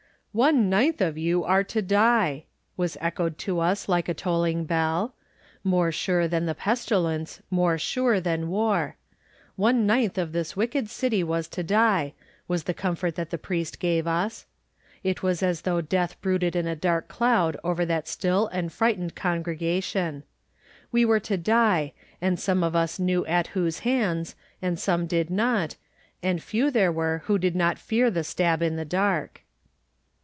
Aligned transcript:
''One 0.33 0.67
ninth 0.69 1.01
of 1.01 1.17
you 1.17 1.43
are 1.43 1.65
to 1.65 1.81
dUr 1.81 2.43
was 2.77 2.95
echoed 3.01 3.37
to 3.39 3.59
us 3.59 3.89
like 3.89 4.07
a 4.07 4.13
tolling 4.13 4.63
bell; 4.63 5.13
more 5.61 5.91
sure 5.91 6.25
than 6.25 6.45
the 6.45 6.55
pestilence, 6.55 7.41
more 7.51 7.77
sure 7.77 8.21
than 8.21 8.47
war. 8.47 8.95
One 9.57 9.85
ninth 9.85 10.17
of 10.17 10.31
this 10.31 10.55
wicked 10.55 10.89
city 10.89 11.21
was 11.21 11.49
to 11.49 11.63
die, 11.63 12.13
was 12.47 12.63
the 12.63 12.73
com 12.73 12.95
fort 12.95 13.15
that 13.15 13.29
the 13.29 13.37
priest 13.37 13.77
gave 13.77 14.07
us. 14.07 14.45
It 15.03 15.21
was 15.21 15.43
as 15.43 15.59
48 15.59 15.59
Digitized 15.59 15.59
by 15.59 15.59
Google 15.59 15.59
THE 15.59 15.65
NINTH 15.65 15.65
MAN 15.65 15.75
though 15.75 15.81
death 15.89 16.21
brooded 16.21 16.55
in 16.55 16.67
a 16.67 16.75
dark 16.81 17.07
cloud 17.09 17.57
over 17.61 17.85
that 17.87 18.07
still 18.07 18.47
and 18.47 18.71
frightened 18.71 19.15
congregation. 19.15 20.23
We 20.93 21.03
were 21.03 21.19
to 21.19 21.35
die, 21.35 21.91
and 22.21 22.39
some 22.39 22.63
of 22.63 22.73
us 22.73 22.97
knew 22.97 23.25
at 23.25 23.47
whose 23.47 23.79
hands, 23.79 24.35
and 24.61 24.79
some 24.79 25.07
did 25.07 25.29
not, 25.29 25.75
and 26.23 26.41
few 26.41 26.71
there 26.71 26.89
were 26.89 27.23
who 27.25 27.37
did 27.37 27.57
not 27.57 27.77
fear 27.77 28.09
the 28.09 28.23
stab 28.23 28.61
in 28.61 28.77
the 28.77 28.85
dark. 28.85 29.41